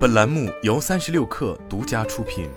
[0.00, 2.48] 本栏目由三十六氪独家出品。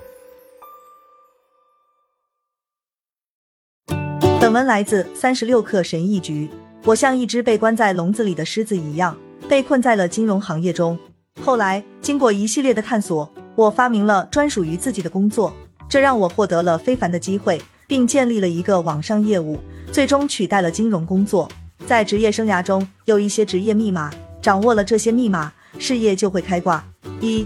[4.39, 6.49] 本文来自三十六氪神译局。
[6.85, 9.17] 我像一只被关在笼子里的狮子一样，
[9.49, 10.97] 被困在了金融行业中。
[11.41, 15.53] 后来，经过一系列的探索，我发明了专属于自己的工作，
[15.89, 19.59] 这让我获得了非凡的机会，并建立了一个网上业务，
[19.91, 21.51] 最终取代了金融工作。
[21.85, 24.09] 在职业生涯中，有一些职业密码，
[24.41, 26.83] 掌握了这些密码，事业就会开挂。
[27.19, 27.45] 一，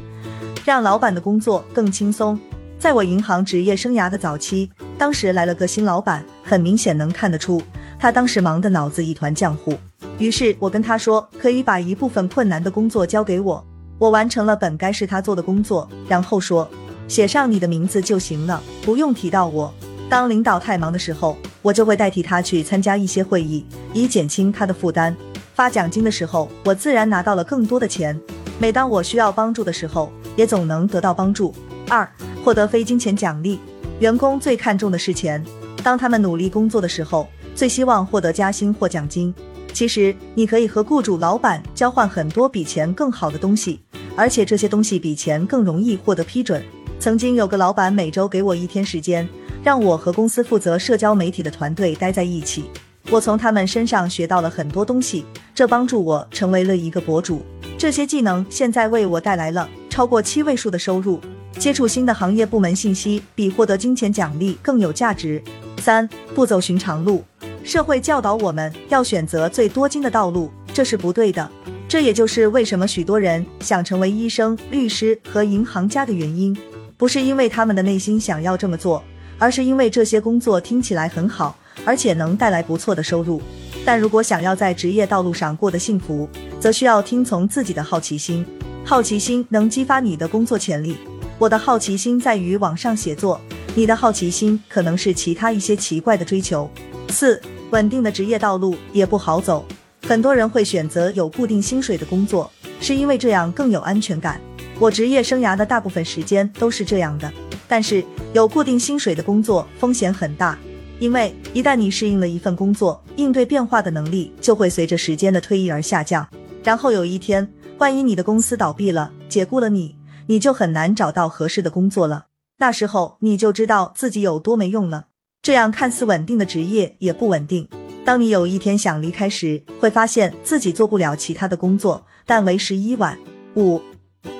[0.65, 2.39] 让老板的工作更轻松。
[2.79, 7.61] 在我银行职业生涯的早期，当时来了个新老板，很明显能看得出。
[7.99, 9.75] 他当时忙得脑子一团浆糊，
[10.19, 13.65] 于是我跟他说，可以把一部分困难的工作交给我，
[13.97, 16.69] 我完成了本该是他做的工作，然后说
[17.07, 19.73] 写上你的名字就行了，不用提到我。
[20.07, 25.17] 当领导太忙的时候，我就会代替他去参加一些会议，以减轻他的负担。
[25.57, 28.15] 发奖金的时候，我自然拿到了更多的钱。
[28.59, 31.51] 每当我需要帮助的时候，也总能得到帮助。
[31.89, 32.07] 二，
[32.45, 33.59] 获得非金钱奖励。
[33.99, 35.43] 员工最看重的是钱，
[35.81, 37.27] 当他们努力工作的时候。
[37.55, 39.33] 最希望获得加薪或奖金。
[39.73, 43.79] 其实你可以和雇主、老板交换很多比钱更好的东西，
[44.15, 46.63] 而且这些东西比钱更容易获得批准。
[46.99, 49.27] 曾经有个老板每周给我一天时间，
[49.63, 52.69] 让我和公司负责社交媒体的团队待在一起。
[53.09, 55.25] 我从他们身上学到了很多东西，
[55.57, 57.41] 这帮助我成为了一个博主。
[57.79, 61.19] 这些技能现在为我带来了超过七位数的收入。
[61.57, 65.41] 接触新的行业部门信息比获得金钱奖励更有价值。
[65.79, 67.23] 三，不走寻常路。
[67.63, 71.49] 社会教导我们要选择最多金的道路，这是不对的。
[71.87, 76.55] 这也就是为什么许多人想成为医生、律师和银行家的原因，
[76.97, 79.03] 不是因为他们的内心想要这么做，
[79.39, 83.41] 而是因为这些工作听起来很好，而且能带来不错的收入。
[83.87, 86.27] 但如果想要在职业道路上过得幸福，
[86.59, 88.45] 则需要听从自己的好奇心。
[88.83, 90.97] 好奇心能激发你的工作潜力。
[91.39, 93.39] 我的好奇心在于网上写作，
[93.75, 96.69] 你的好奇心可能是其他一些奇怪的追求。
[97.07, 97.41] 四。
[97.71, 99.65] 稳定的职业道路也不好走，
[100.05, 102.49] 很多人会选择有固定薪水的工作，
[102.81, 104.39] 是因为这样更有安全感。
[104.79, 107.31] 我职业生涯的大部分时间都是这样的。
[107.67, 108.03] 但是
[108.33, 110.57] 有固定薪水的工作风险很大，
[110.99, 116.27] 因为一旦你适应了一份工作，应对变化的能力就会随着时间的推移而下降。
[116.63, 117.47] 然后有一天，
[117.77, 122.25] 万一你的公司倒闭了，解雇了你，你就很难找到合适的工作了。
[122.57, 125.07] 那时候你就知道自己有多没用了。
[125.43, 127.67] 这样看似稳定的职业也不稳定。
[128.03, 133.17] 当你有一天想离开时，会发现自己做不了其他的工作，但为时已晚。
[133.55, 133.81] 五，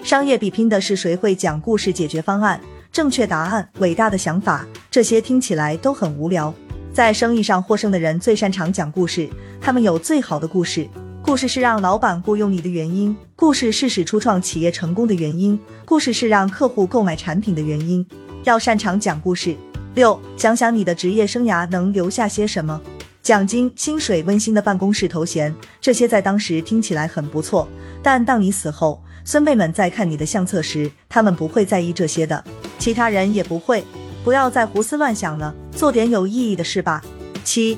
[0.03, 2.59] 商业比拼的是谁会讲故事、解决方案、
[2.97, 6.52] 正确答案、伟大的想法，这些听起来都很无聊。
[6.91, 9.30] 在生意上获胜的人最擅长讲故事，
[9.62, 10.90] 他们有最好的故事。
[11.22, 18.03] 故事是让老板雇佣你的原因，故事是使初创企业成功的原因，故事是让客户购买产品的原因。
[18.46, 19.56] 要擅长讲故事。
[19.94, 22.81] 六，想想你的职业生涯能留下些什么？
[23.22, 27.69] 奖金、薪水、温馨的办公室头衔，这些在当时听起来很不错。
[28.02, 32.44] 但当你死后，孙辈们在看你的相册时，他们不会在意这些的，
[32.78, 33.84] 其他人也不会。
[34.24, 37.02] 不要再胡思乱想了，做点有意义的事吧。
[37.44, 37.78] 七，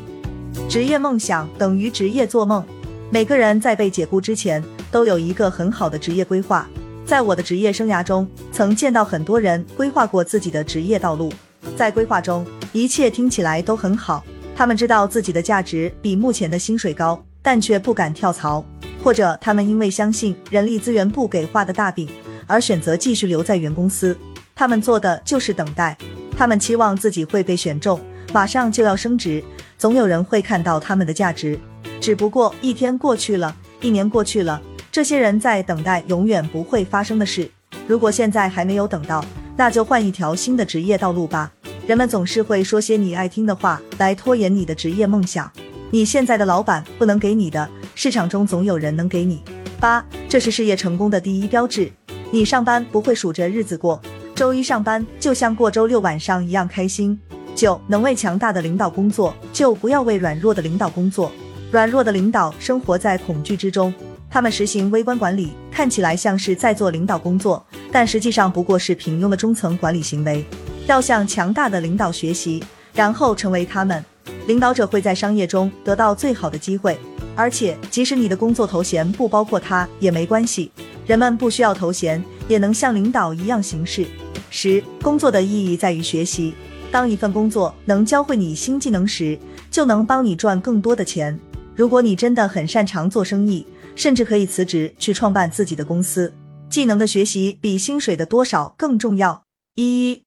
[0.68, 2.64] 职业梦想等于职业做梦。
[3.12, 6.68] 每个人在被解雇之前，都有一个很好的职业规划。
[7.06, 11.32] 在我的职业生涯中，曾见到很多人规划过自己的职业道路。
[11.76, 14.24] 在规划中，一切听起来都很好。
[14.56, 18.64] 他们知道自己的价值比目前的薪水高，但却不敢跳槽；
[19.04, 22.10] 或者他们因为相信人力资源部给画的大饼，
[22.46, 24.18] 而选择继续留在原公司。
[24.60, 25.98] 他们做的就是等待。
[26.38, 27.98] 他们期望自己会被选中，
[28.34, 29.42] 马上就要升职，
[29.78, 31.58] 总有人会看到他们的价值。
[32.02, 34.62] 只不过一天过去了，一年过去了，
[34.92, 37.50] 这些人在等待永远不会发生的事。
[37.88, 39.24] 如果现在还没有等到，
[39.56, 41.50] 那就换一条新的职业道路吧。
[41.88, 45.50] 人们总是会说些你爱听的话来拖延你的职业梦想。
[45.90, 49.42] 你现在的老板不能给你的，市场中总有人能给你。
[49.80, 51.90] 八，这是事业成功的第一标志。
[52.32, 54.00] 你上班不会数着日子过，
[54.40, 57.20] 周一上班就像过周六晚上一样开心。
[57.54, 61.30] 九，能为强大的领导工作，就不要为软弱的领导工作。
[61.72, 63.94] 软弱的领导生活在恐惧之中，
[64.30, 67.62] 他们实行微观管理，看起来像是在做领导工作。
[67.92, 70.46] 但实际上不过是平庸的中层管理行为。
[70.88, 72.64] 要向强大的领导学习，
[72.94, 74.02] 然后成为他们。
[74.48, 76.98] 领导者会在商业中得到最好的机会，
[77.36, 80.72] 而且即使你的工作头衔不包括他也没关系。
[81.06, 84.08] 人们不需要头衔也能像领导一样行事。
[84.50, 86.54] 十，工作的意义在于学习。
[86.92, 89.38] 当一份工作能教会你新技能时，
[89.70, 91.40] 就能帮你赚更多的钱。
[91.76, 93.66] 如果你真的很擅长做生意，
[93.96, 96.34] 甚至可以辞职去创办自己的公司。
[96.70, 99.44] 技能的学习比薪水的多少更重要。
[99.76, 100.24] 一，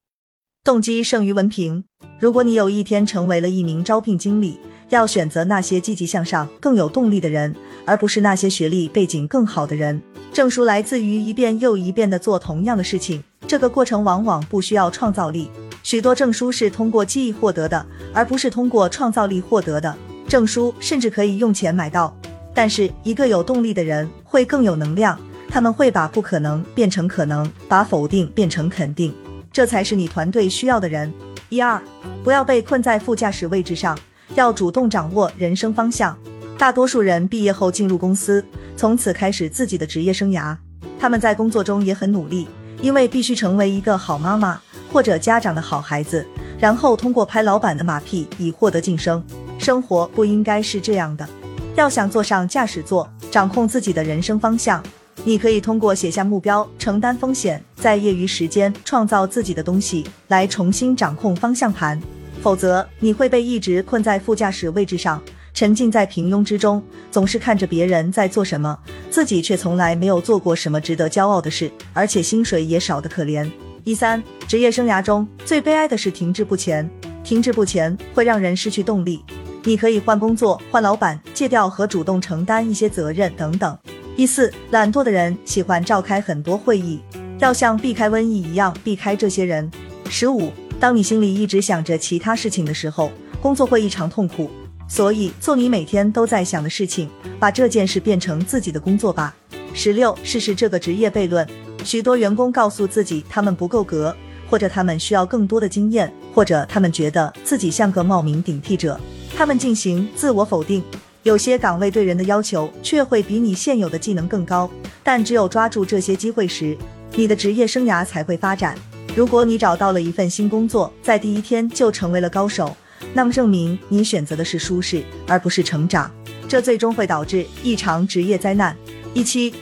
[0.64, 1.84] 动机胜于文凭。
[2.18, 4.58] 如果你有一天成为了一名招聘经理，
[4.88, 7.54] 要选择那些积极向上、更有动力的人，
[7.84, 10.00] 而不是那些学历背景更好的人。
[10.32, 13.22] 证书来自于一遍又一遍的做同样的事情，
[13.52, 15.50] 这个过程往往不需要创造力。
[15.82, 17.84] 许多证书是通过记忆获得的，
[18.14, 19.94] 而不是通过创造力获得的。
[20.26, 22.16] 证书甚至可以用钱买到，
[22.54, 25.20] 但是一个有动力的人会更有能量，
[25.50, 29.14] 他们会把不可能变成可能，把否定变成肯定，
[29.52, 31.12] 这才是你团队需要的人。
[31.50, 31.78] 一二，
[32.24, 33.98] 不要被困在副驾驶位置上，
[34.34, 36.16] 要主动掌握人生方向。
[36.56, 38.42] 大多数人毕业后进入公司，
[38.78, 40.56] 从此开始自己的职业生涯。
[40.98, 42.48] 他们在工作中也很努力，
[42.80, 44.60] 因为必须成为一个好妈妈
[44.92, 46.26] 或者家长的好孩子，
[46.58, 49.22] 然后通过拍老板的马屁以获得晋升。
[49.58, 51.28] 生活不应该是这样的。
[51.74, 54.82] 要想坐上驾驶座，掌控自己的人生方向。
[55.24, 62.00] 你可以通过写下目标、承担风险，在业余时间创造自己的东西，来重新掌控方向盘。
[62.42, 65.22] 否则，你会被一直困在副驾驶位置上，
[65.62, 68.76] 沉浸在平庸之中，总是看着别人在做什么，
[69.10, 73.48] 自己却从来没有做过什么值得骄傲的事，而且薪水也少得可怜。
[73.84, 76.90] 一三，职业生涯中最悲哀的是停滞不前，
[77.22, 79.24] 停滞不前会让人失去动力。
[79.62, 83.78] 你可以换工作、换老板、戒掉和主动承担一些责任等等。
[84.16, 86.98] 第四，懒惰的人喜欢召开很多会议，
[87.38, 89.70] 要像避开瘟疫一样避开这些人。
[90.10, 90.50] 十五，
[90.80, 94.50] 当你心里一直想着其他事情的时候，工作会异常痛苦。
[94.92, 97.08] 所以做你每天都在想的事情，
[97.40, 99.34] 把这件事变成自己的工作吧。
[99.72, 101.48] 十六，试试这个职业悖论。
[101.82, 104.14] 许多员工告诉自己他们不够格，
[104.50, 109.00] 或者他们需要更多的经验，或者他们觉得自己像个冒名顶替者，
[109.34, 110.84] 他们进行自我否定。
[111.22, 114.70] 有些岗位对人的要求却会比你现有的技能更高，
[115.02, 116.76] 但只有抓住这些机会时，
[117.14, 118.76] 你的职业生涯才会发展。
[119.16, 122.76] 如果你找到了一份新工作，在第一天就成为了高手，
[123.14, 126.10] 那么证明你选择的是舒适而不是成长，
[126.48, 128.76] 这最终会导致一场职业灾难。
[129.14, 129.52] 一七，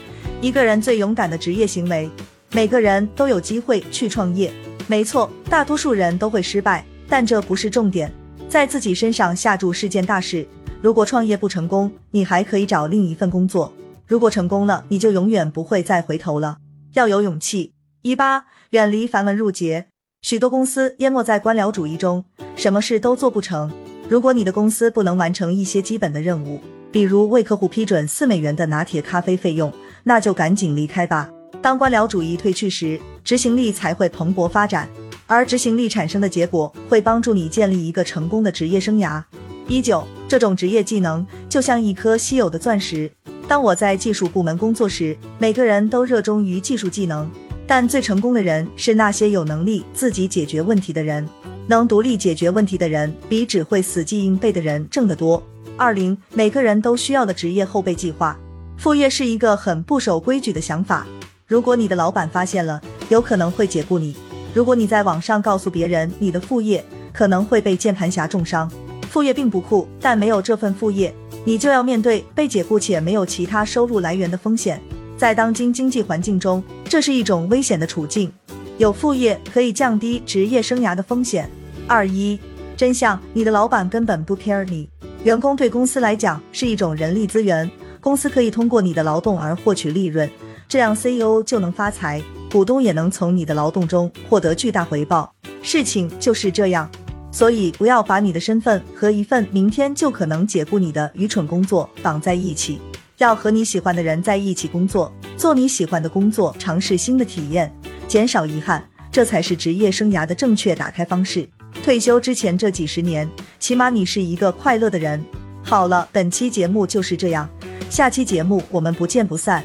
[0.41, 2.09] 一个人最勇敢的职业行为，
[2.51, 4.51] 每个人都有机会去创业。
[4.87, 8.11] 没错，大多数人都会失败，但这不是重点，
[8.49, 10.47] 在自己身上下注是件大事。
[10.81, 13.71] 如果创业不成功，你还可以找另一份工作；
[14.07, 16.57] 如果成功了，你就永远不会再回头了。
[16.93, 17.73] 要有勇气。
[18.01, 19.90] 一八，远离繁文缛节。
[20.21, 22.23] 许多公司淹没在官僚主义中，
[22.55, 23.71] 什么事都做不成。
[24.07, 29.73] 如果你的公司不能完成一些基本的任务，比如为客户批准四美元的拿铁咖啡费用，
[30.03, 31.27] 那就赶紧离开吧。
[31.59, 34.87] 当官僚主义退去时，执行力才会蓬勃发展，
[35.25, 39.23] 而执行力产生的结果会帮助你建立一个成功的职业生涯。
[39.67, 40.05] 一九。
[40.27, 43.11] 这种职业技能就像一颗稀有的钻石。
[43.49, 47.29] 当我在技术部门工作时，每个人都热衷于技术技能，
[47.73, 51.25] 但最成功的人是那些有能力自己解决问题的人。
[51.67, 55.41] 能独立解决问题的人，比只会死记硬背的人挣得多。
[55.77, 58.37] 二零，每个人都需要的职业后备计划。
[58.75, 61.07] 副业是一个很不守规矩的想法。
[61.47, 64.13] 如果你的老板发现了，有可能会解雇你。
[64.53, 66.83] 如果你在网上告诉别人你的副业，
[67.13, 68.69] 可能会被键盘侠重伤。
[69.09, 71.15] 副业并不酷，但没有这份副业，
[71.45, 74.81] 你就要面对被解雇且没有其他收入来源的风险。
[75.21, 78.33] 在当今经济环境中，这是一种危险的处境。
[78.79, 81.47] 有副业可以降低职业生涯的风险。
[81.85, 82.39] 二一
[82.75, 84.89] 真相：你的老板根本不 care 你。
[85.23, 90.27] 员工对公司来讲是一种人力资源，公司可以通过你的劳动而获取利润，
[90.67, 92.19] 这样 CEO 就能发财，
[92.51, 95.31] 股东也能从你的劳动中获得巨大回报。
[95.61, 96.89] 事情就是这样。
[97.31, 102.81] 所以，不要把你的身份和一份明天就可能解雇你的愚蠢工作绑在一起。
[103.21, 107.71] 要和你喜欢的人在一起工作，做你喜欢的工作，尝试新的体验，
[108.07, 111.47] 减少遗憾，这才是职业生涯的正确打开方式。
[111.83, 115.23] 退休之前这几十年，起码你是一个快乐的人。
[115.63, 117.47] 好了，本期节目就是这样，
[117.89, 119.63] 下期节目我们不见不散。